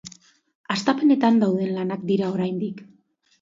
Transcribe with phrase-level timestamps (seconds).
[0.75, 2.83] Hastapenetan dauden lanak dira oraindik.